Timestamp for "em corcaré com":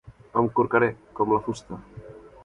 0.39-1.33